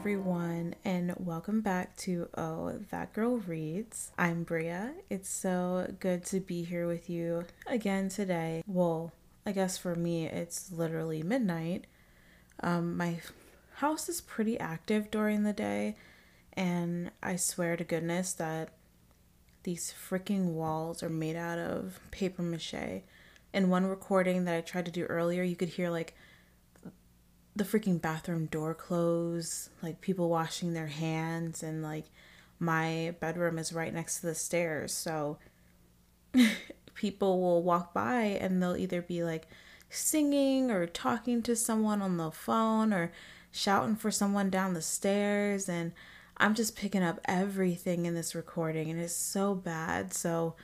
[0.00, 4.12] Everyone, and welcome back to Oh That Girl Reads.
[4.16, 4.94] I'm Bria.
[5.10, 8.62] It's so good to be here with you again today.
[8.66, 9.12] Well,
[9.44, 11.84] I guess for me, it's literally midnight.
[12.60, 13.20] Um, my
[13.74, 15.96] house is pretty active during the day,
[16.54, 18.70] and I swear to goodness that
[19.64, 23.02] these freaking walls are made out of paper mache.
[23.52, 26.14] In one recording that I tried to do earlier, you could hear like
[27.60, 32.06] the freaking bathroom door close, like people washing their hands, and like
[32.58, 34.94] my bedroom is right next to the stairs.
[34.94, 35.36] So
[36.94, 39.46] people will walk by and they'll either be like
[39.90, 43.12] singing or talking to someone on the phone or
[43.52, 45.68] shouting for someone down the stairs.
[45.68, 45.92] And
[46.38, 50.14] I'm just picking up everything in this recording, and it's so bad.
[50.14, 50.54] So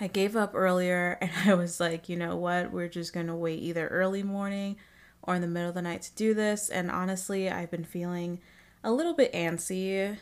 [0.00, 2.72] I gave up earlier and I was like, you know what?
[2.72, 4.74] We're just going to wait either early morning
[5.22, 6.68] or in the middle of the night to do this.
[6.68, 8.40] And honestly, I've been feeling
[8.82, 10.16] a little bit antsy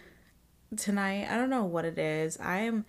[0.77, 1.29] tonight.
[1.31, 2.39] I don't know what it is.
[2.41, 2.85] I am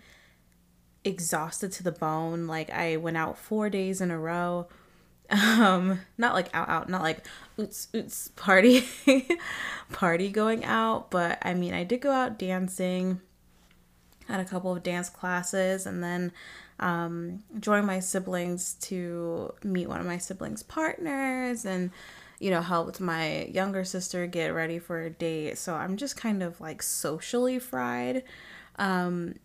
[1.03, 2.47] exhausted to the bone.
[2.47, 4.67] Like I went out 4 days in a row.
[5.31, 7.23] Um not like out out, not like
[7.59, 8.83] oots oots party
[9.93, 13.21] party going out, but I mean, I did go out dancing
[14.29, 16.31] had a couple of dance classes and then
[16.79, 21.91] um, joined my siblings to meet one of my siblings' partners and,
[22.39, 25.57] you know, helped my younger sister get ready for a date.
[25.57, 28.23] So I'm just kind of like socially fried.
[28.77, 29.35] Um,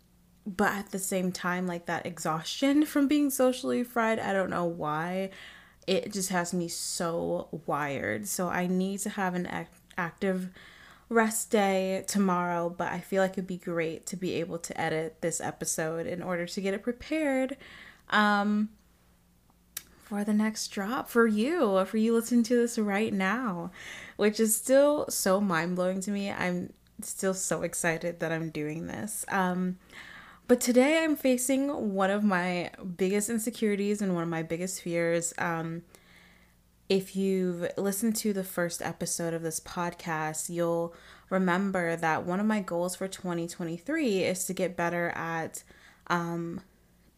[0.46, 4.64] but at the same time, like that exhaustion from being socially fried, I don't know
[4.64, 5.30] why.
[5.86, 8.26] It just has me so wired.
[8.26, 10.50] So I need to have an act- active
[11.14, 15.20] rest day tomorrow, but I feel like it'd be great to be able to edit
[15.20, 17.56] this episode in order to get it prepared
[18.10, 18.70] um,
[20.02, 23.70] for the next drop for you, for you listening to this right now,
[24.16, 26.30] which is still so mind blowing to me.
[26.30, 29.24] I'm still so excited that I'm doing this.
[29.28, 29.78] Um,
[30.46, 35.32] but today I'm facing one of my biggest insecurities and one of my biggest fears.
[35.38, 35.82] Um,
[36.88, 40.94] if you've listened to the first episode of this podcast, you'll
[41.30, 45.62] remember that one of my goals for 2023 is to get better at
[46.08, 46.60] um,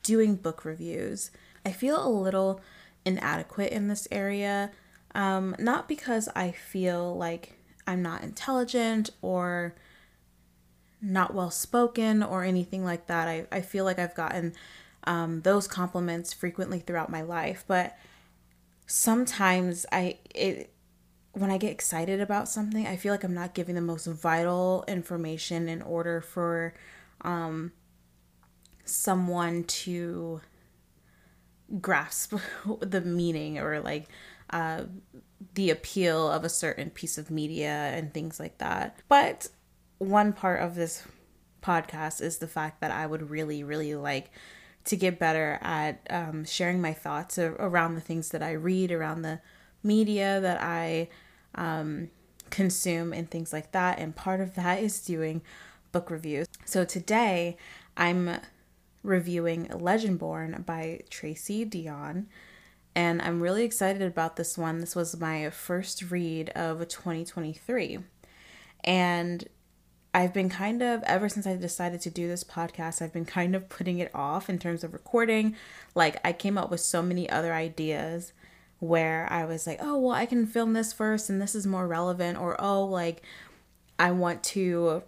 [0.03, 1.31] doing book reviews.
[1.65, 2.60] I feel a little
[3.05, 4.71] inadequate in this area,
[5.15, 9.75] um, not because I feel like I'm not intelligent or
[11.03, 13.26] not well spoken or anything like that.
[13.26, 14.55] I, I feel like I've gotten
[15.05, 17.97] um, those compliments frequently throughout my life, but
[18.87, 20.73] sometimes I it
[21.33, 24.85] when I get excited about something, I feel like I'm not giving the most vital
[24.89, 26.73] information in order for
[27.21, 27.73] um,
[28.87, 30.41] someone to
[31.79, 32.35] grasp
[32.81, 34.09] the meaning or like
[34.49, 34.85] uh,
[35.55, 38.99] the appeal of a certain piece of media and things like that.
[39.09, 39.49] But
[39.99, 41.03] one part of this
[41.63, 44.31] podcast is the fact that I would really, really like
[44.87, 49.23] to get better at um, sharing my thoughts around the things that I read, around
[49.23, 49.41] the
[49.83, 51.09] media that I
[51.55, 52.11] um,
[52.51, 53.99] consume, and things like that.
[53.99, 55.43] And part of that is doing
[55.93, 56.47] book reviews.
[56.65, 57.57] So today
[57.97, 58.41] I'm
[59.03, 62.27] reviewing Legendborn by Tracy Deonn.
[62.95, 64.79] And I'm really excited about this one.
[64.79, 67.99] This was my first read of 2023.
[68.85, 69.47] And
[70.16, 73.54] I've been kind of, ever since I decided to do this podcast, I've been kind
[73.54, 75.54] of putting it off in terms of recording.
[75.94, 78.32] Like, I came up with so many other ideas
[78.78, 81.87] where I was like, oh, well, I can film this first and this is more
[81.87, 82.38] relevant.
[82.38, 83.25] Or, oh, like,
[83.99, 85.03] I want to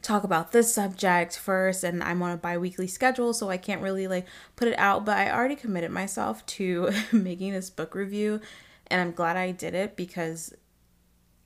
[0.00, 3.82] talk about this subject first and I'm on a bi weekly schedule, so I can't
[3.82, 5.04] really like put it out.
[5.04, 8.42] But I already committed myself to making this book review,
[8.86, 10.54] and I'm glad I did it because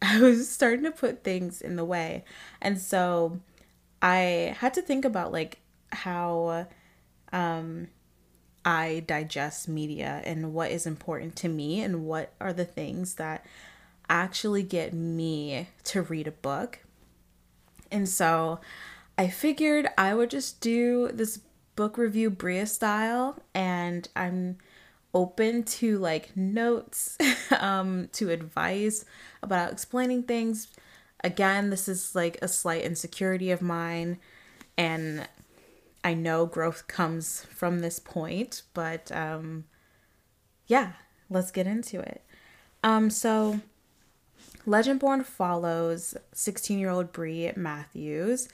[0.04, 2.24] I was starting to put things in the way.
[2.60, 3.40] And so
[4.00, 5.60] I had to think about like
[5.92, 6.66] how
[7.32, 7.88] um
[8.64, 13.44] I digest media and what is important to me and what are the things that
[14.08, 16.80] actually get me to read a book.
[17.90, 18.60] And so
[19.18, 21.40] I figured I would just do this
[21.74, 24.58] book review Bria style and I'm
[25.14, 27.16] open to like notes,
[27.58, 29.04] um, to advice
[29.42, 30.68] about explaining things.
[31.24, 34.18] Again, this is like a slight insecurity of mine,
[34.76, 35.28] and
[36.04, 39.64] I know growth comes from this point, but um,
[40.66, 40.92] yeah,
[41.30, 42.24] let's get into it.
[42.82, 43.60] Um, so,
[44.66, 48.48] Legendborn follows 16 year old Bree Matthews.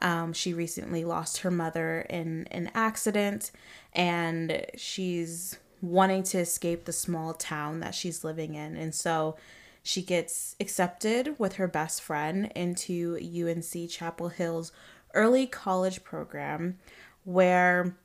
[0.00, 3.50] Um, she recently lost her mother in an accident,
[3.92, 8.76] and she's wanting to escape the small town that she's living in.
[8.76, 9.36] And so
[9.82, 14.72] she gets accepted with her best friend into UNC Chapel Hill's
[15.14, 16.78] early college program
[17.24, 17.96] where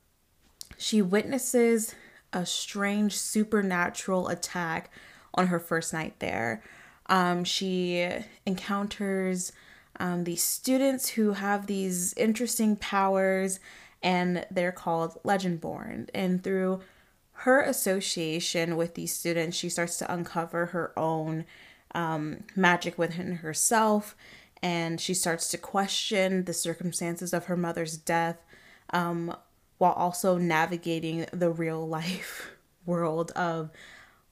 [0.78, 1.94] she witnesses
[2.32, 4.90] a strange supernatural attack
[5.34, 6.62] on her first night there.
[7.06, 8.08] Um, she
[8.46, 9.52] encounters
[10.00, 13.60] um, these students who have these interesting powers
[14.02, 16.08] and they're called Legendborn.
[16.14, 16.80] And through
[17.38, 21.44] her association with these students, she starts to uncover her own
[21.94, 24.16] um, magic within herself
[24.64, 28.38] and she starts to question the circumstances of her mother's death
[28.90, 29.36] um,
[29.76, 32.50] while also navigating the real life
[32.86, 33.70] world of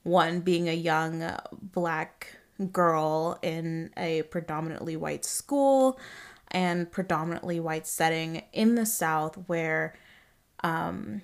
[0.01, 2.37] one being a young black
[2.71, 5.99] girl in a predominantly white school
[6.49, 9.95] and predominantly white setting in the South where,
[10.63, 11.21] um,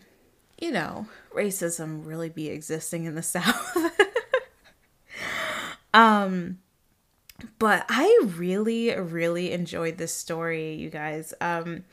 [0.59, 3.77] you know, racism really be existing in the South.
[5.93, 6.59] um,
[7.57, 11.33] but I really, really enjoyed this story, you guys.
[11.39, 11.85] Um,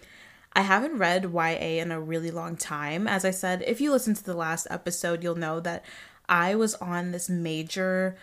[0.52, 3.06] I haven't read YA in a really long time.
[3.06, 5.84] As I said, if you listen to the last episode, you'll know that
[6.28, 8.16] I was on this major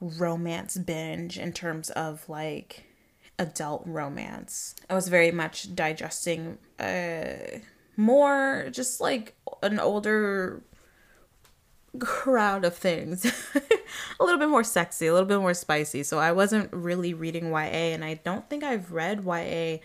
[0.00, 2.84] romance binge in terms of like
[3.38, 4.76] adult romance.
[4.88, 7.58] I was very much digesting uh
[7.96, 10.62] more just like an older
[11.98, 13.24] crowd of things.
[14.20, 16.02] a little bit more sexy, a little bit more spicy.
[16.02, 19.78] So I wasn't really reading YA and I don't think I've read YA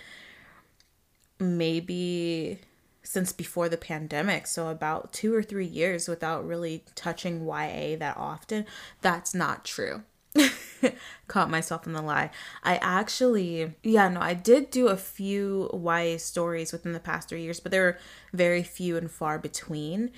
[1.39, 2.59] maybe
[3.01, 8.15] since before the pandemic, so about 2 or 3 years without really touching YA that
[8.17, 8.65] often.
[9.01, 10.03] That's not true.
[11.27, 12.31] Caught myself in the lie.
[12.63, 17.41] I actually, yeah, no, I did do a few YA stories within the past three
[17.41, 17.97] years, but they were
[18.33, 20.11] very few and far between.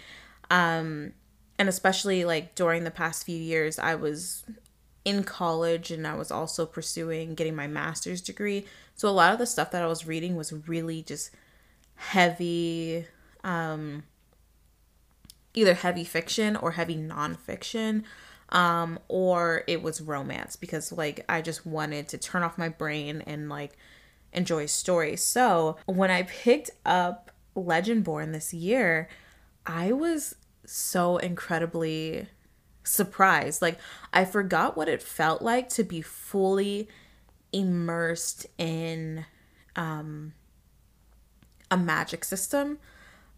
[0.50, 1.14] Um,
[1.58, 4.44] and especially like during the past few years, I was
[5.04, 8.66] in college and I was also pursuing getting my master's degree.
[8.96, 11.32] So a lot of the stuff that I was reading was really just
[11.96, 13.06] heavy,
[13.44, 14.04] um,
[15.54, 18.04] either heavy fiction or heavy nonfiction
[18.52, 23.24] um, or it was romance because like I just wanted to turn off my brain
[23.26, 23.78] and like
[24.34, 25.24] enjoy stories.
[25.24, 29.10] So when I picked up Legendborn this year,
[29.66, 32.28] I was so incredibly
[32.84, 33.62] surprised.
[33.62, 33.80] Like
[34.14, 36.88] I forgot what it felt like to be fully
[37.54, 39.26] immersed in
[39.76, 40.34] um
[41.70, 42.78] a magic system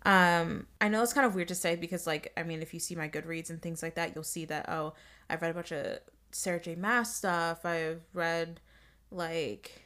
[0.05, 2.79] um, I know it's kind of weird to say because, like, I mean, if you
[2.79, 4.93] see my Goodreads and things like that, you'll see that oh,
[5.29, 5.99] I've read a bunch of
[6.31, 6.75] Sarah J.
[6.75, 7.65] Maas stuff.
[7.65, 8.59] I've read
[9.11, 9.81] like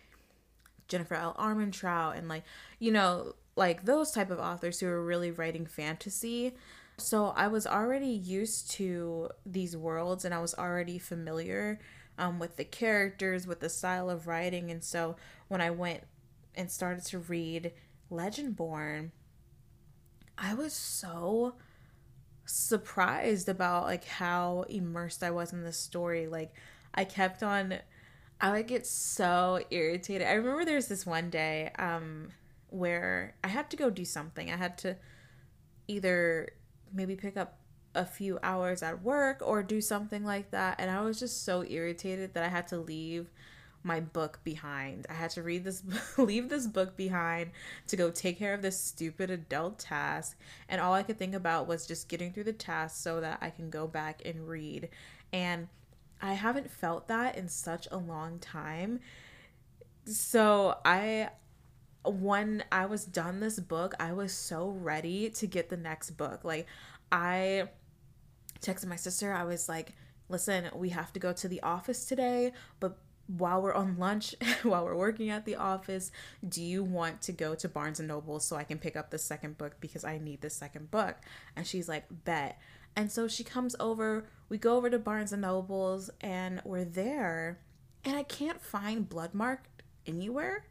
[0.87, 1.35] Jennifer L.
[1.37, 2.43] Armentrout and like
[2.79, 6.55] you know like those type of authors who are really writing fantasy.
[6.97, 11.79] So I was already used to these worlds and I was already familiar
[12.17, 15.15] um, with the characters, with the style of writing, and so
[15.47, 16.01] when I went
[16.55, 17.73] and started to read
[18.11, 19.11] Legendborn
[20.37, 21.55] I was so
[22.45, 26.27] surprised about like how immersed I was in the story.
[26.27, 26.53] Like
[26.93, 27.75] I kept on
[28.39, 30.27] I would get so irritated.
[30.27, 32.29] I remember there's this one day um
[32.69, 34.51] where I had to go do something.
[34.51, 34.97] I had to
[35.87, 36.49] either
[36.93, 37.57] maybe pick up
[37.95, 41.63] a few hours at work or do something like that and I was just so
[41.63, 43.31] irritated that I had to leave
[43.83, 45.07] my book behind.
[45.09, 45.83] I had to read this,
[46.17, 47.51] leave this book behind
[47.87, 50.37] to go take care of this stupid adult task.
[50.67, 53.49] And all I could think about was just getting through the task so that I
[53.49, 54.89] can go back and read.
[55.31, 55.67] And
[56.21, 58.99] I haven't felt that in such a long time.
[60.05, 61.29] So I,
[62.03, 66.43] when I was done this book, I was so ready to get the next book.
[66.43, 66.65] Like,
[67.11, 67.69] I
[68.61, 69.93] texted my sister, I was like,
[70.29, 74.85] listen, we have to go to the office today, but while we're on lunch, while
[74.85, 76.11] we're working at the office,
[76.47, 79.17] do you want to go to Barnes and Noble so I can pick up the
[79.17, 81.17] second book because I need the second book?
[81.55, 82.59] And she's like, bet.
[82.95, 87.59] And so she comes over, we go over to Barnes and Nobles, and we're there,
[88.03, 89.59] and I can't find Bloodmark
[90.07, 90.65] anywhere.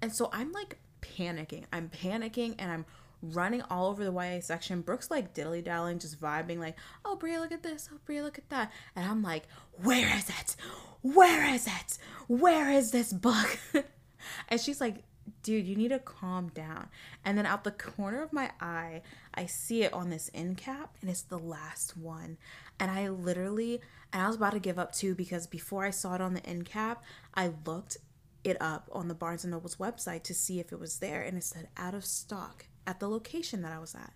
[0.00, 1.64] And so I'm like panicking.
[1.72, 2.84] I'm panicking and I'm
[3.22, 4.80] running all over the YA section.
[4.82, 7.88] Brooke's like diddly dallying, just vibing, like, oh, Bria, look at this.
[7.92, 8.72] Oh, Bria, look at that.
[8.96, 9.44] And I'm like,
[9.82, 10.56] where is it?
[11.02, 11.98] Where is it?
[12.26, 13.58] Where is this book?
[14.48, 15.04] and she's like,
[15.42, 16.88] dude, you need to calm down.
[17.24, 19.02] And then out the corner of my eye,
[19.34, 22.38] I see it on this end cap, and it's the last one.
[22.78, 23.80] And I literally,
[24.12, 26.44] and I was about to give up too because before I saw it on the
[26.46, 27.02] end cap,
[27.34, 27.98] I looked
[28.44, 31.38] it up on the Barnes and Noble's website to see if it was there, and
[31.38, 34.12] it said out of stock at the location that I was at.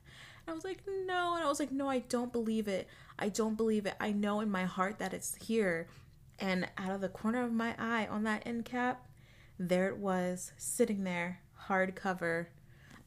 [0.47, 1.35] And I was like, no.
[1.35, 2.89] And I was like, no, I don't believe it.
[3.19, 3.95] I don't believe it.
[4.01, 5.89] I know in my heart that it's here.
[6.39, 9.07] And out of the corner of my eye on that end cap,
[9.59, 12.47] there it was, sitting there, hardcover,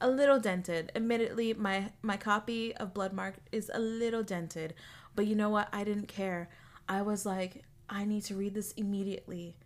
[0.01, 0.91] a little dented.
[0.95, 4.73] Admittedly, my my copy of Bloodmark is a little dented,
[5.15, 5.67] but you know what?
[5.73, 6.49] I didn't care.
[6.87, 9.57] I was like, I need to read this immediately.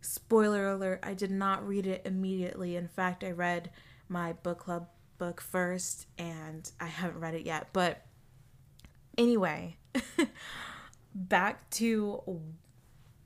[0.00, 2.76] Spoiler alert, I did not read it immediately.
[2.76, 3.70] In fact, I read
[4.08, 4.88] my book club
[5.18, 7.68] book first and I haven't read it yet.
[7.72, 8.06] But
[9.16, 9.76] anyway,
[11.14, 12.40] back to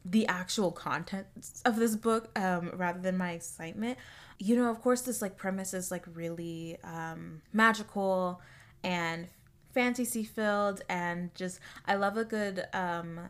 [0.05, 3.99] the actual contents of this book um, rather than my excitement.
[4.39, 8.41] You know, of course, this like premise is like really um, magical
[8.83, 9.29] and
[9.73, 13.21] fantasy filled, and just I love a good um,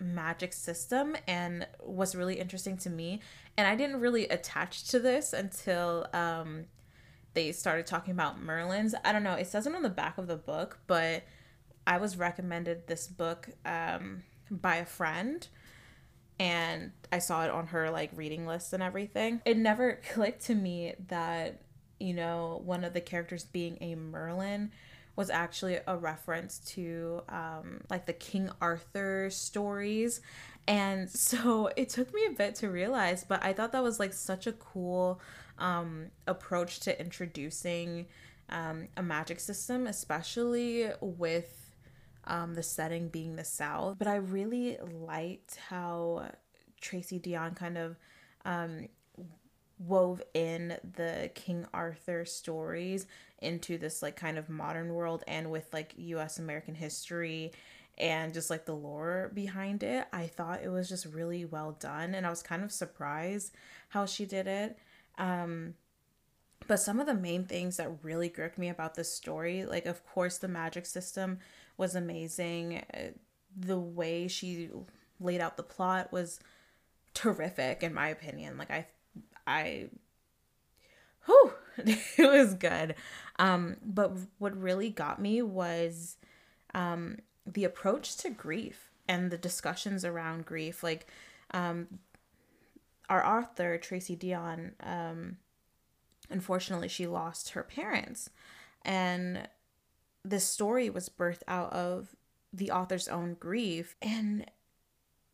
[0.00, 1.16] magic system.
[1.26, 3.20] And what's really interesting to me,
[3.58, 6.64] and I didn't really attach to this until um,
[7.34, 8.94] they started talking about Merlins.
[9.04, 11.24] I don't know, it says it on the back of the book, but
[11.86, 15.46] I was recommended this book um, by a friend
[16.38, 19.40] and I saw it on her like reading list and everything.
[19.44, 21.62] It never clicked to me that,
[21.98, 24.72] you know, one of the characters being a Merlin
[25.14, 30.20] was actually a reference to um, like the King Arthur stories.
[30.66, 34.12] And so it took me a bit to realize, but I thought that was like
[34.12, 35.20] such a cool
[35.58, 38.06] um, approach to introducing
[38.48, 41.70] um, a magic system, especially with
[42.24, 43.96] um, the setting being the South.
[43.98, 46.30] But I really liked how
[46.80, 47.96] Tracy Deonn kind of
[48.44, 48.88] um,
[49.78, 53.06] wove in the King Arthur stories
[53.40, 57.52] into this like kind of modern world and with like US American history
[57.98, 60.06] and just like the lore behind it.
[60.12, 63.52] I thought it was just really well done and I was kind of surprised
[63.88, 64.78] how she did it.
[65.18, 65.74] Um
[66.68, 70.04] but some of the main things that really gripped me about this story, like of
[70.06, 71.38] course the magic system
[71.76, 72.84] was amazing.
[73.56, 74.70] The way she
[75.20, 76.40] laid out the plot was
[77.14, 78.58] terrific in my opinion.
[78.58, 78.86] Like I
[79.46, 79.90] I
[81.26, 82.94] whew, it was good.
[83.38, 86.16] Um, but what really got me was
[86.74, 90.82] um, the approach to grief and the discussions around grief.
[90.82, 91.06] Like
[91.52, 91.86] um,
[93.08, 95.36] our author, Tracy Deonn, um,
[96.30, 98.30] unfortunately, she lost her parents.
[98.82, 99.48] And
[100.24, 102.14] this story was birthed out of
[102.52, 103.96] the author's own grief.
[104.00, 104.46] And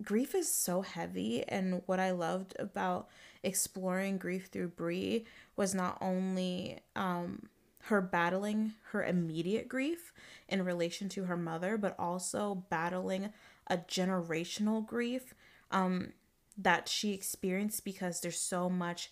[0.02, 3.08] grief is so heavy and what i loved about
[3.42, 5.25] exploring grief through Bree
[5.56, 7.48] was not only um,
[7.82, 10.12] her battling her immediate grief
[10.48, 13.32] in relation to her mother but also battling
[13.66, 15.34] a generational grief
[15.70, 16.12] um,
[16.58, 19.10] that she experienced because there's so much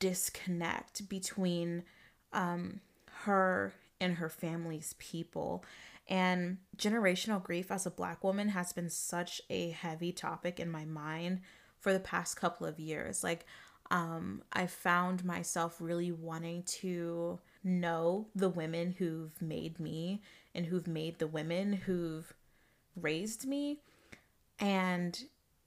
[0.00, 1.84] disconnect between
[2.32, 2.80] um,
[3.24, 5.62] her and her family's people
[6.08, 10.84] and generational grief as a black woman has been such a heavy topic in my
[10.86, 11.40] mind
[11.78, 13.22] for the past couple of years.
[13.22, 13.44] Like,
[13.90, 20.22] um, I found myself really wanting to know the women who've made me
[20.54, 22.32] and who've made the women who've
[22.96, 23.80] raised me.
[24.58, 25.22] And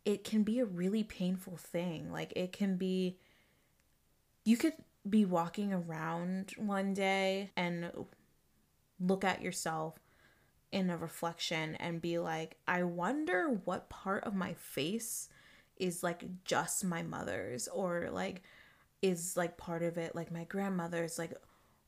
[0.06, 2.12] it can be a really painful thing.
[2.12, 3.18] Like, it can be,
[4.46, 4.74] you could
[5.08, 7.92] be walking around one day and
[9.00, 10.00] look at yourself
[10.72, 15.30] in a reflection and be like, I wonder what part of my face
[15.78, 18.44] is like just my mother's or like
[19.02, 21.34] is like part of it like my grandmother's like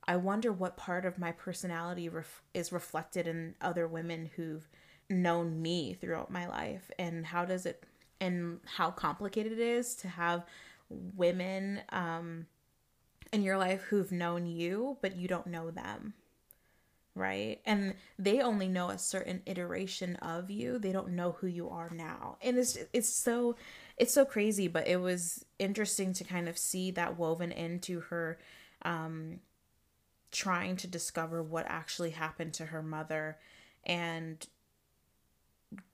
[0.06, 4.68] I wonder what part of my personality ref- is reflected in other women who've
[5.10, 7.86] known me throughout my life and how does it
[8.24, 10.44] and how complicated it is to have
[10.90, 12.46] women um
[13.32, 16.14] in your life who've known you but you don't know them
[17.16, 17.60] right?
[17.66, 20.80] And they only know a certain iteration of you.
[20.80, 22.38] They don't know who you are now.
[22.42, 23.56] And it's it's so
[23.98, 28.40] it's so crazy, but it was interesting to kind of see that woven into her
[28.84, 29.40] um
[30.32, 33.38] trying to discover what actually happened to her mother
[33.86, 34.48] and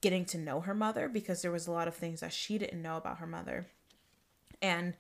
[0.02, 2.82] getting to know her mother because there was a lot of things that she didn't
[2.82, 3.68] know about her mother.
[4.62, 4.96] And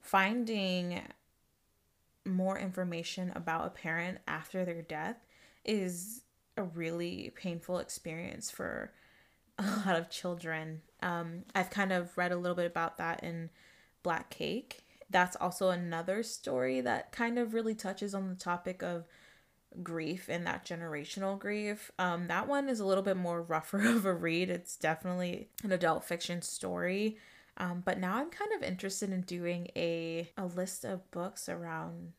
[0.00, 1.00] finding
[2.24, 5.16] more information about a parent after their death
[5.64, 6.22] is
[6.56, 8.92] a really painful experience for
[9.58, 10.82] a lot of children.
[11.02, 13.50] Um, I've kind of read a little bit about that in
[14.02, 14.84] Black Cake.
[15.10, 19.04] That's also another story that kind of really touches on the topic of
[19.82, 21.90] grief and that generational grief.
[21.98, 24.50] Um, that one is a little bit more rougher of a read.
[24.50, 27.18] It's definitely an adult fiction story.
[27.56, 32.12] Um, but now I'm kind of interested in doing a, a list of books around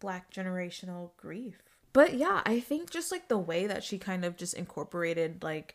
[0.00, 1.62] black generational grief
[1.92, 5.74] but yeah, I think just like the way that she kind of just incorporated like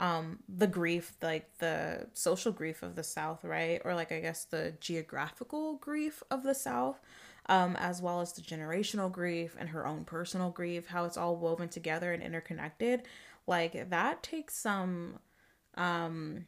[0.00, 3.80] um, the grief, like the social grief of the South, right?
[3.84, 7.00] Or like I guess the geographical grief of the South,
[7.46, 11.36] um, as well as the generational grief and her own personal grief, how it's all
[11.36, 13.02] woven together and interconnected.
[13.46, 15.18] Like that takes some
[15.74, 16.46] um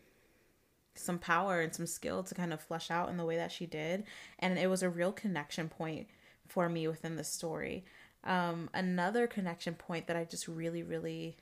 [0.97, 3.67] some power and some skill to kind of flesh out in the way that she
[3.67, 4.05] did.
[4.39, 6.07] And it was a real connection point
[6.47, 7.85] for me within the story.
[8.23, 11.37] Um, another connection point that I just really, really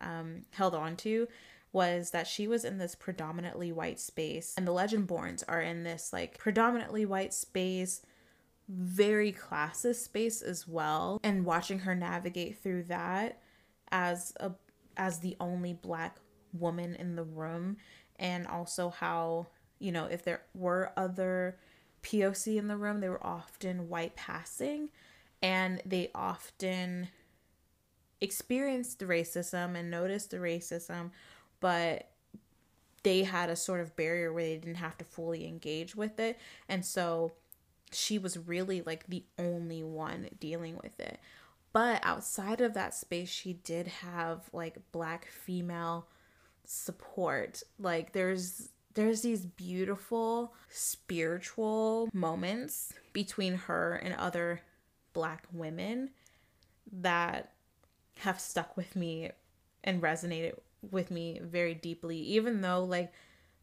[0.00, 1.26] um, held on to
[1.72, 6.12] was that she was in this predominantly white space and the legendborns are in this
[6.14, 8.00] like predominantly white space
[8.68, 13.40] very classist space as well and watching her navigate through that
[13.90, 14.52] as a
[14.96, 16.18] as the only black
[16.52, 17.76] woman in the room
[18.16, 19.46] and also how
[19.78, 21.56] you know if there were other
[22.02, 24.90] POC in the room they were often white passing
[25.40, 27.08] and they often
[28.20, 31.10] experienced the racism and noticed the racism
[31.60, 32.10] but
[33.02, 36.38] they had a sort of barrier where they didn't have to fully engage with it.
[36.68, 37.32] And so
[37.92, 41.18] she was really like the only one dealing with it.
[41.72, 46.08] But outside of that space, she did have like black female
[46.64, 47.62] support.
[47.78, 54.60] Like there's there's these beautiful spiritual moments between her and other
[55.12, 56.10] black women
[56.90, 57.52] that
[58.18, 59.30] have stuck with me
[59.84, 60.54] and resonated
[60.90, 63.12] with me very deeply even though like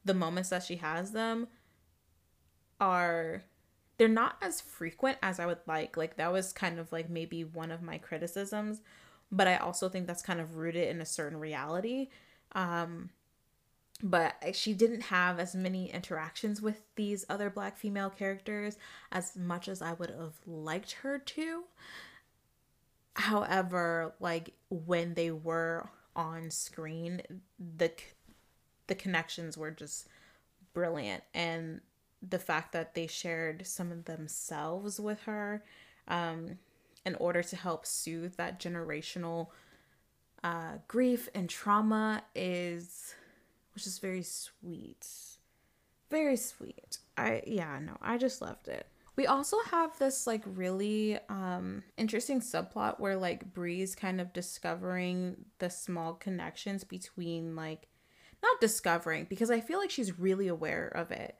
[0.03, 1.48] the moments that she has them
[2.79, 3.44] are
[3.98, 5.98] they're not as frequent as I would like.
[5.98, 8.82] Like that was kind of like maybe one of my criticisms,
[9.32, 12.10] but I also think that's kind of rooted in a certain reality.
[12.54, 13.10] Um
[14.04, 18.77] but she didn't have as many interactions with these other black female characters
[19.12, 21.64] as much as I would have liked her to.
[23.16, 27.22] However, like when they were on screen,
[27.77, 27.92] the
[28.88, 30.08] the connections were just
[30.74, 31.81] brilliant, and
[32.29, 35.64] the fact that they shared some of themselves with her,
[36.07, 36.57] um,
[37.05, 39.48] in order to help soothe that generational
[40.44, 43.16] uh, grief and trauma is,
[43.74, 45.07] which is very sweet,
[46.09, 47.00] very sweet.
[47.18, 48.88] I yeah no, I just loved it.
[49.16, 55.46] We also have this like really um interesting subplot where like Bree's kind of discovering
[55.59, 57.88] the small connections between like
[58.44, 61.35] not discovering because I feel like she's really aware of it.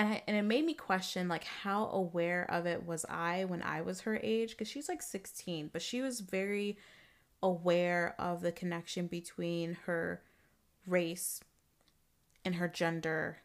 [0.00, 3.60] And I, and it made me question like how aware of it was I when
[3.60, 6.78] I was her age cuz she's like 16, but she was very
[7.42, 10.22] aware of the connection between her
[10.86, 11.42] race
[12.46, 13.42] and her gender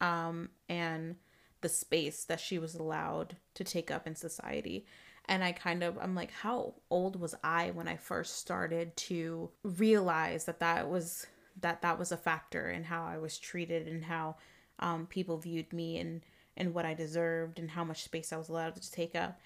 [0.00, 1.14] um and
[1.60, 4.84] the space that she was allowed to take up in society.
[5.26, 9.48] And I kind of, I'm like, how old was I when I first started to
[9.62, 11.28] realize that that was
[11.60, 14.38] that that was a factor in how I was treated and how
[14.78, 16.22] um, people viewed me and
[16.56, 19.38] and what I deserved and how much space I was allowed to take up.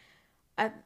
[0.57, 0.85] At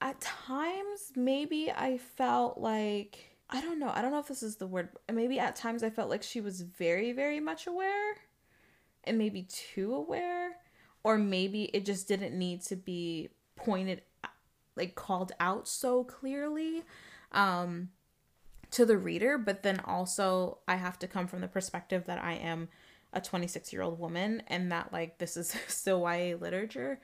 [0.00, 3.90] at times, maybe I felt like I don't know.
[3.92, 4.90] I don't know if this is the word.
[5.10, 8.16] Maybe at times I felt like she was very, very much aware
[9.04, 10.56] and maybe too aware
[11.02, 14.02] or maybe it just didn't need to be pointed
[14.76, 16.82] like called out so clearly
[17.32, 17.88] um
[18.70, 22.34] to the reader but then also I have to come from the perspective that I
[22.34, 22.68] am
[23.12, 27.00] a 26 year old woman and that like this is still YA literature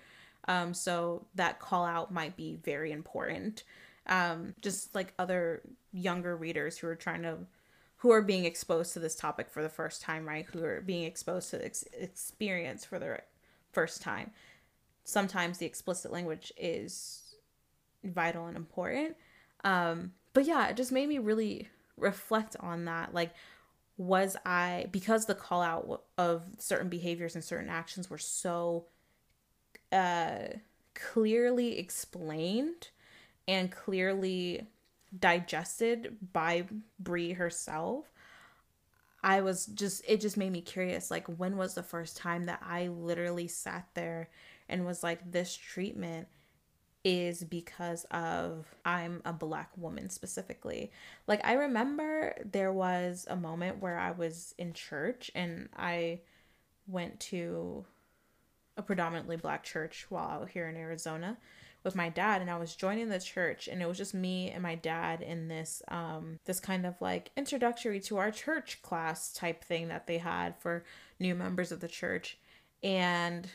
[0.49, 3.64] um so that call out might be very important
[4.07, 7.38] um just like other younger readers who are trying to
[7.99, 10.47] who are being exposed to this topic for the first time, right?
[10.53, 13.21] Who are being exposed to ex- experience for the
[13.73, 14.33] first time.
[15.05, 17.35] Sometimes the explicit language is
[18.05, 19.16] vital and important.
[19.64, 23.14] Um, but yeah, it just made me really reflect on that.
[23.14, 23.35] Like,
[23.96, 28.87] was I, because the call out of certain behaviors and certain actions were so
[29.92, 30.48] uh,
[30.94, 32.88] clearly explained
[33.48, 34.66] and clearly
[35.18, 36.64] digested by
[36.98, 38.06] Bree herself,
[39.22, 42.62] I was just it just made me curious like when was the first time that
[42.64, 44.28] I literally sat there
[44.68, 46.28] and was like this treatment
[47.07, 50.90] is because of I'm a black woman specifically.
[51.29, 56.19] Like I remember there was a moment where I was in church and I
[56.88, 57.85] went to
[58.77, 61.38] a predominantly black church while out here in Arizona
[61.85, 64.61] with my dad and I was joining the church and it was just me and
[64.61, 69.62] my dad in this um this kind of like introductory to our church class type
[69.62, 70.83] thing that they had for
[71.21, 72.37] new members of the church
[72.83, 73.47] and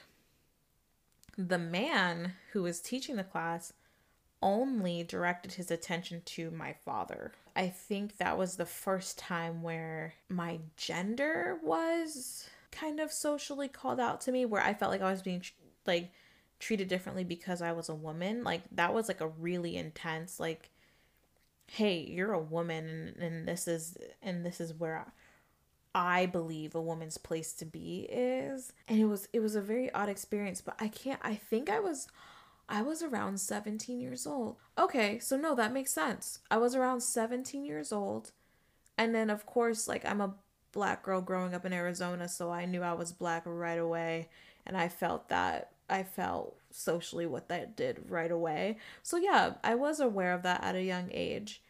[1.38, 3.74] the man who was teaching the class
[4.41, 10.13] only directed his attention to my father I think that was the first time where
[10.30, 15.12] my gender was kind of socially called out to me, where I felt like I
[15.12, 15.44] was being
[15.86, 16.12] like
[16.60, 18.44] treated differently because I was a woman.
[18.44, 20.70] Like that was like a really intense like
[21.67, 25.06] hey, you're a woman and, and this is and this is where
[25.93, 28.73] I, believe a woman's place to be is.
[28.88, 31.80] And it was it was a very odd experience, but I can't I think I
[31.80, 32.08] was
[32.69, 34.56] I was around 17 years old.
[34.77, 36.39] Okay, so no, that makes sense.
[36.49, 38.32] I was around 17 years old.
[38.97, 40.36] And then, of course, like I'm a
[40.71, 44.30] black girl growing up in Arizona, so I knew I was black right away.
[44.65, 48.77] And I felt that, I felt socially what that did right away.
[49.04, 51.62] So yeah, I was aware of that at a young age.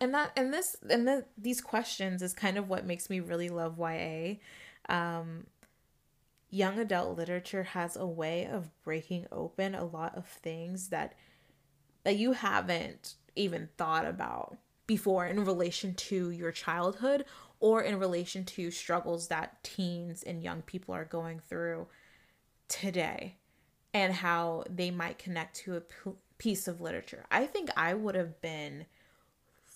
[0.00, 3.48] And that, and this, and the, these questions is kind of what makes me really
[3.48, 4.34] love YA.
[4.88, 5.46] Um,
[6.50, 11.14] young adult literature has a way of breaking open a lot of things that
[12.04, 14.56] that you haven't even thought about
[14.86, 17.24] before in relation to your childhood
[17.60, 21.86] or in relation to struggles that teens and young people are going through
[22.68, 23.36] today
[23.92, 27.24] and how they might connect to a p- piece of literature.
[27.30, 28.86] I think I would have been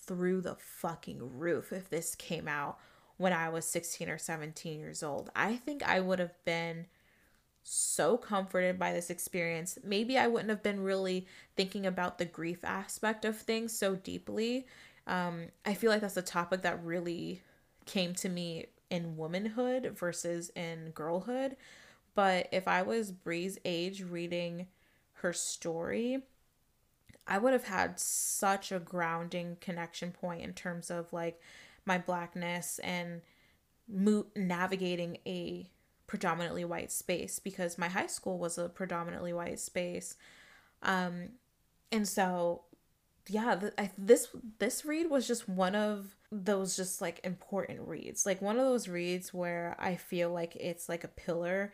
[0.05, 2.77] through the fucking roof if this came out
[3.17, 5.29] when I was 16 or 17 years old.
[5.35, 6.87] I think I would have been
[7.63, 9.77] so comforted by this experience.
[9.83, 14.67] Maybe I wouldn't have been really thinking about the grief aspect of things so deeply.
[15.07, 17.41] Um, I feel like that's a topic that really
[17.85, 21.55] came to me in womanhood versus in girlhood.
[22.15, 24.67] But if I was Bree's age reading
[25.13, 26.23] her story,
[27.27, 31.39] I would have had such a grounding connection point in terms of like
[31.85, 33.21] my blackness and
[33.87, 35.69] mo- navigating a
[36.07, 40.15] predominantly white space because my high school was a predominantly white space.
[40.81, 41.29] Um
[41.91, 42.63] and so
[43.29, 44.27] yeah th- I, this
[44.59, 48.25] this read was just one of those just like important reads.
[48.25, 51.73] Like one of those reads where i feel like it's like a pillar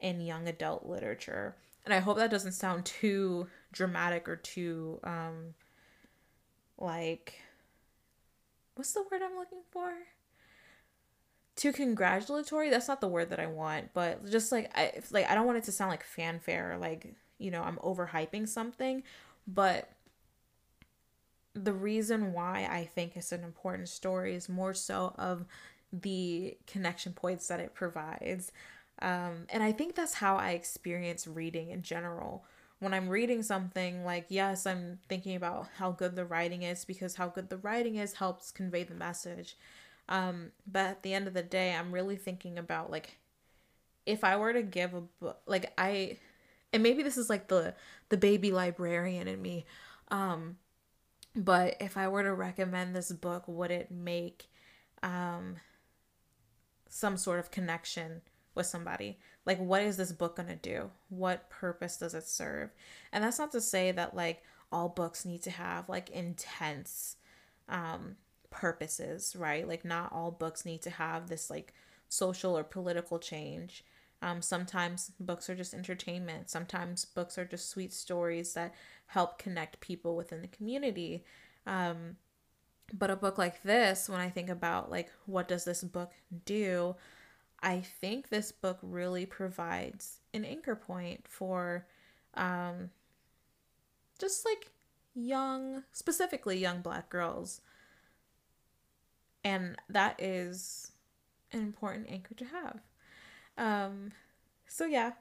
[0.00, 5.54] in young adult literature and i hope that doesn't sound too dramatic or too um
[6.78, 7.34] like
[8.80, 9.92] what's the word I'm looking for?
[11.54, 12.70] Too congratulatory.
[12.70, 15.58] That's not the word that I want, but just like I like I don't want
[15.58, 19.02] it to sound like fanfare, like you know I'm overhyping something,
[19.46, 19.90] but
[21.52, 25.44] the reason why I think it's an important story is more so of
[25.92, 28.50] the connection points that it provides.
[29.02, 32.44] Um, and I think that's how I experience reading in general
[32.80, 37.14] when I'm reading something, like, yes, I'm thinking about how good the writing is because
[37.14, 39.56] how good the writing is helps convey the message.
[40.08, 43.18] Um, but at the end of the day, I'm really thinking about, like,
[44.06, 46.16] if I were to give a book, like, I,
[46.72, 47.74] and maybe this is like the,
[48.08, 49.66] the baby librarian in me,
[50.10, 50.56] um,
[51.36, 54.48] but if I were to recommend this book, would it make,
[55.02, 55.56] um,
[56.88, 58.22] some sort of connection
[58.54, 59.18] with somebody.
[59.46, 60.90] Like, what is this book going to do?
[61.08, 62.70] What purpose does it serve?
[63.12, 67.16] And that's not to say that, like, all books need to have, like, intense
[67.68, 68.16] um,
[68.50, 69.66] purposes, right?
[69.66, 71.72] Like, not all books need to have this, like,
[72.08, 73.84] social or political change.
[74.22, 76.50] Um, sometimes books are just entertainment.
[76.50, 78.74] Sometimes books are just sweet stories that
[79.06, 81.24] help connect people within the community.
[81.66, 82.16] Um,
[82.92, 86.12] but a book like this, when I think about like what does this book
[86.44, 86.96] do,
[87.62, 91.86] I think this book really provides an anchor point for
[92.34, 92.90] um,
[94.18, 94.70] just like
[95.14, 97.60] young, specifically young black girls.
[99.44, 100.92] And that is
[101.52, 102.80] an important anchor to have.
[103.58, 104.12] Um,
[104.66, 105.12] so yeah,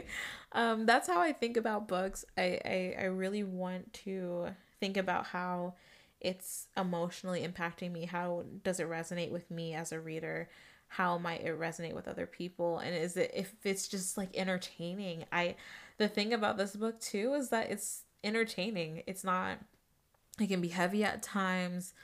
[0.52, 2.24] um, that's how I think about books.
[2.36, 4.48] I, I, I really want to
[4.80, 5.74] think about how
[6.20, 8.06] it's emotionally impacting me.
[8.06, 10.48] How does it resonate with me as a reader?
[10.96, 15.24] How might it resonate with other people and is it if it's just like entertaining.
[15.32, 15.56] I
[15.98, 19.02] the thing about this book too is that it's entertaining.
[19.08, 19.58] It's not
[20.40, 21.94] it can be heavy at times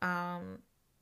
[0.00, 0.60] um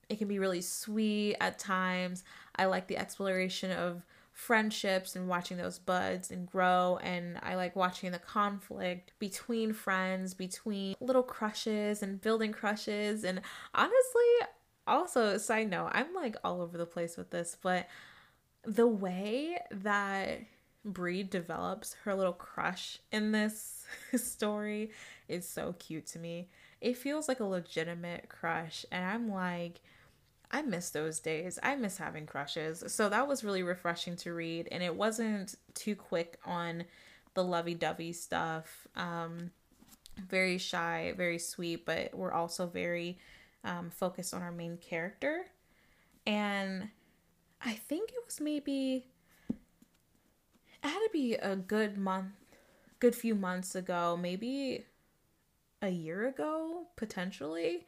[0.09, 2.24] it can be really sweet at times.
[2.56, 7.74] I like the exploration of friendships and watching those buds and grow and i like
[7.74, 13.40] watching the conflict between friends between little crushes and building crushes and
[13.74, 14.46] honestly
[14.87, 17.88] also, side note, I'm like all over the place with this, but
[18.64, 20.40] the way that
[20.85, 23.85] Bree develops her little crush in this
[24.16, 24.90] story
[25.29, 26.49] is so cute to me.
[26.81, 29.81] It feels like a legitimate crush, and I'm like,
[30.51, 31.59] I miss those days.
[31.62, 32.85] I miss having crushes.
[32.87, 36.85] So that was really refreshing to read, and it wasn't too quick on
[37.35, 38.87] the lovey dovey stuff.
[38.94, 39.51] Um,
[40.16, 43.18] very shy, very sweet, but we're also very
[43.66, 43.90] um,
[44.33, 45.46] on our main character.
[46.26, 46.88] And
[47.61, 49.07] I think it was maybe,
[49.50, 52.33] it had to be a good month,
[53.00, 54.87] good few months ago, maybe
[55.83, 57.87] a year ago, potentially.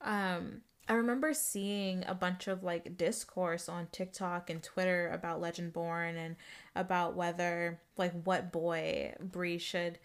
[0.00, 6.16] Um, I remember seeing a bunch of like discourse on TikTok and Twitter about Legendborn
[6.16, 6.36] and
[6.74, 9.98] about whether like what boy Bree should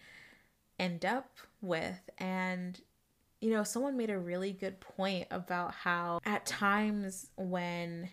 [0.77, 2.79] end up with and
[3.41, 8.10] you know someone made a really good point about how at times when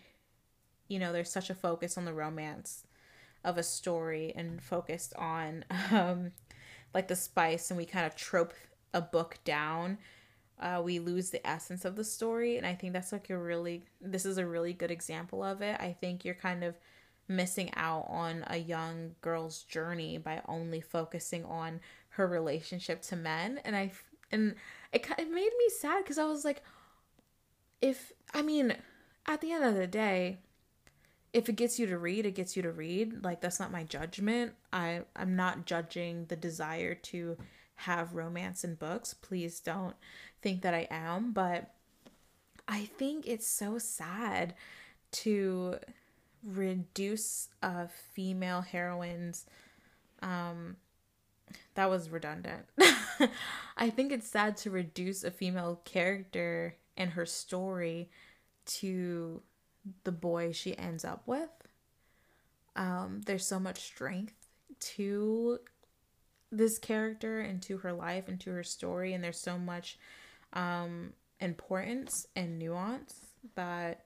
[0.87, 2.85] you know there's such a focus on the romance
[3.43, 6.31] of a story and focused on um
[6.93, 8.53] like the spice and we kind of trope
[8.93, 9.97] a book down
[10.59, 12.57] uh, we lose the essence of the story.
[12.57, 15.79] And i think that's like a really this is a really good example of it.
[15.79, 16.75] I think you're kind of
[17.27, 23.59] missing out on a young girl's journey by only focusing on her relationship to men.
[23.65, 23.91] And i
[24.31, 24.55] and
[24.91, 26.61] it, it made me sad because i was like
[27.81, 28.75] if i mean
[29.27, 30.37] at the end of the day
[31.33, 33.23] if it gets you to read it gets you to read.
[33.23, 34.53] Like that's not my judgment.
[34.73, 37.37] I i'm not judging the desire to
[37.75, 39.13] have romance in books.
[39.13, 39.95] Please don't
[40.41, 41.73] think that I am, but
[42.67, 44.55] I think it's so sad
[45.11, 45.75] to
[46.43, 49.45] reduce a female heroine's
[50.21, 50.77] um
[51.77, 52.65] that was redundant.
[53.77, 58.09] I think it's sad to reduce a female character and her story
[58.65, 59.43] to
[60.03, 61.51] the boy she ends up with.
[62.75, 64.33] Um, there's so much strength
[64.79, 65.59] to
[66.51, 69.99] this character and to her life and to her story and there's so much
[70.53, 71.11] um
[71.41, 74.05] importance and nuance that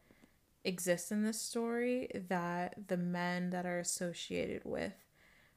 [0.65, 4.93] exists in this story that the men that are associated with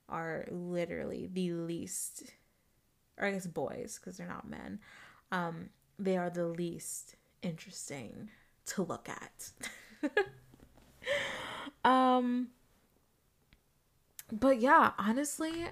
[0.08, 2.24] are literally the least
[3.18, 4.80] or I guess boys because they're not men
[5.32, 8.30] um they are the least interesting
[8.66, 9.50] to look at
[11.84, 12.48] um
[14.32, 15.66] but yeah honestly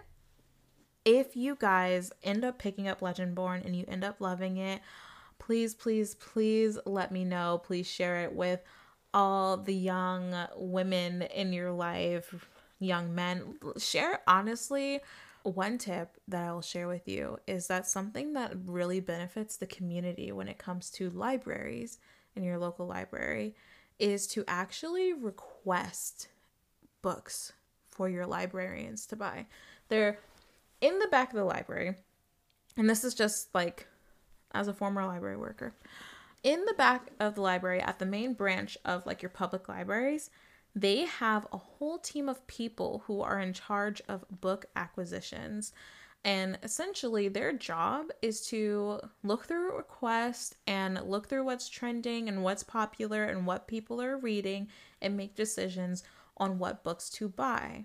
[1.04, 4.80] if you guys end up picking up Legendborn and you end up loving it,
[5.38, 7.60] please, please, please let me know.
[7.64, 8.60] Please share it with
[9.12, 12.48] all the young women in your life,
[12.82, 13.56] young men.
[13.78, 15.00] Share honestly.
[15.44, 19.66] One tip that I will share with you is that something that really benefits the
[19.66, 21.98] community when it comes to libraries
[22.36, 23.56] in your local library
[23.98, 26.28] is to actually request
[27.02, 27.52] books
[27.90, 29.46] for your librarians to buy.
[29.88, 30.18] They're
[30.80, 31.96] in the back of the library,
[32.76, 33.88] and this is just like
[34.52, 35.74] as a former library worker,
[36.44, 40.30] in the back of the library at the main branch of like your public libraries,
[40.74, 45.72] they have a whole team of people who are in charge of book acquisitions.
[46.24, 52.44] And essentially, their job is to look through requests and look through what's trending and
[52.44, 54.68] what's popular and what people are reading
[55.00, 56.04] and make decisions
[56.36, 57.84] on what books to buy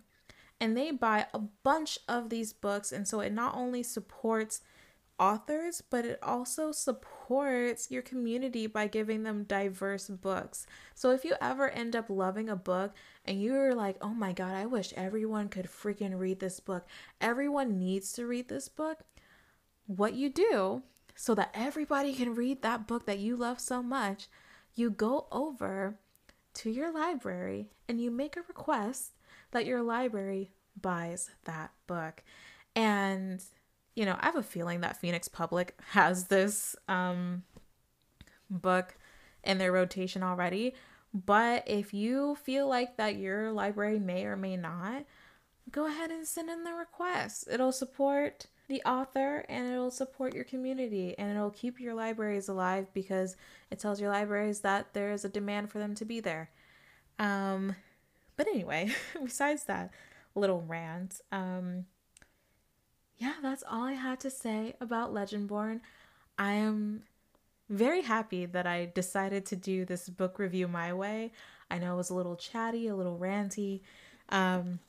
[0.59, 4.61] and they buy a bunch of these books and so it not only supports
[5.19, 10.65] authors but it also supports your community by giving them diverse books.
[10.95, 12.93] So if you ever end up loving a book
[13.25, 16.85] and you're like, "Oh my god, I wish everyone could freaking read this book.
[17.19, 18.99] Everyone needs to read this book."
[19.87, 20.83] What you do
[21.15, 24.27] so that everybody can read that book that you love so much,
[24.75, 25.97] you go over
[26.53, 29.13] to your library and you make a request
[29.51, 32.23] that your library buys that book.
[32.75, 33.43] And,
[33.97, 37.41] you know, I have a feeling that Phoenix Public has this um,
[38.47, 38.95] book
[39.43, 40.75] in their rotation already.
[41.15, 45.03] But if you feel like that your library may or may not,
[45.71, 47.47] go ahead and send in the request.
[47.49, 52.85] It'll support the author and it'll support your community and it'll keep your libraries alive
[52.93, 53.35] because
[53.71, 56.51] it tells your libraries that there is a demand for them to be there.
[57.17, 57.75] Um,
[58.35, 58.91] but anyway,
[59.23, 59.89] besides that
[60.35, 61.85] little rant, um,
[63.17, 65.81] yeah, that's all I had to say about Legendborn.
[66.37, 67.03] I am
[67.69, 71.31] very happy that I decided to do this book review my way.
[71.69, 73.81] I know it was a little chatty, a little ranty,
[74.29, 74.79] um,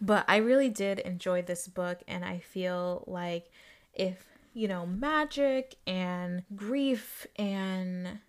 [0.00, 3.50] but I really did enjoy this book, and I feel like
[3.94, 8.20] if you know magic and grief and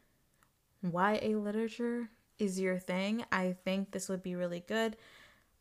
[0.82, 4.96] YA literature is your thing, I think this would be really good.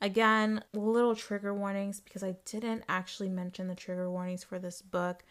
[0.00, 5.24] Again, little trigger warnings because I didn't actually mention the trigger warnings for this book.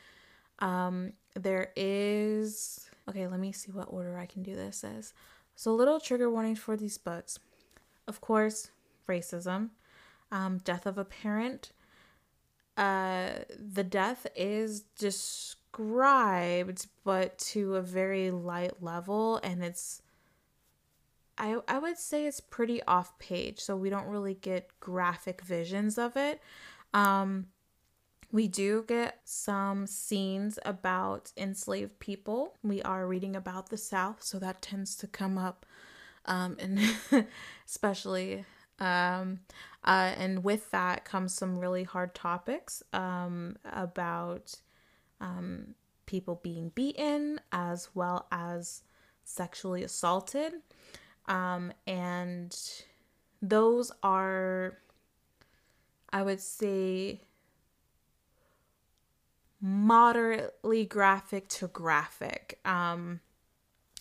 [0.59, 5.13] Um, there is okay, let me see what order I can do this as.
[5.55, 7.39] So, little trigger warnings for these books.
[8.07, 8.69] Of course,
[9.07, 9.69] racism,
[10.31, 11.71] um, death of a parent,
[12.75, 20.01] uh, the death is described, but to a very light level, and it's.
[21.37, 25.97] I, I would say it's pretty off page, so we don't really get graphic visions
[25.97, 26.41] of it.
[26.93, 27.47] Um,
[28.31, 32.55] we do get some scenes about enslaved people.
[32.63, 35.65] We are reading about the South, so that tends to come up,
[36.25, 36.79] um, and
[37.67, 38.45] especially
[38.79, 39.39] um,
[39.83, 44.55] uh, and with that comes some really hard topics um, about
[45.19, 48.83] um, people being beaten as well as
[49.23, 50.53] sexually assaulted.
[51.27, 52.57] Um, and
[53.41, 54.77] those are,
[56.11, 57.21] I would say,
[59.61, 62.59] moderately graphic to graphic.
[62.63, 63.19] Um,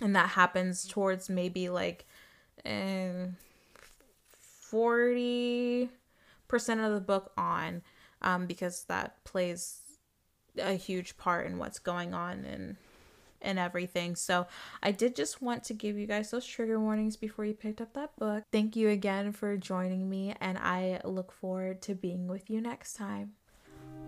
[0.00, 2.06] and that happens towards maybe like.
[2.64, 3.28] Uh,
[4.72, 5.88] 40%
[6.50, 7.82] of the book on
[8.22, 9.80] um, because that plays
[10.58, 12.76] a huge part in what's going on and
[13.42, 14.16] and everything.
[14.16, 14.46] So
[14.82, 17.94] I did just want to give you guys those trigger warnings before you picked up
[17.94, 18.44] that book.
[18.52, 22.94] Thank you again for joining me and I look forward to being with you next
[22.94, 23.32] time.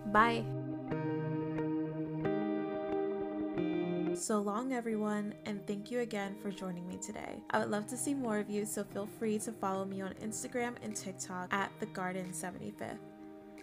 [0.07, 0.43] Bye.
[4.15, 7.41] So long, everyone, and thank you again for joining me today.
[7.51, 10.13] I would love to see more of you, so feel free to follow me on
[10.15, 12.97] Instagram and TikTok at the Garden 75th.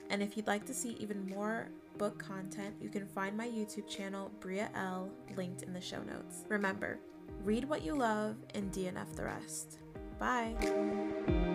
[0.08, 1.68] And if you'd like to see even more
[1.98, 6.44] book content, you can find my YouTube channel, Bria L, linked in the show notes.
[6.48, 6.98] Remember,
[7.42, 9.78] read what you love and DNF the rest.
[10.18, 11.54] Bye.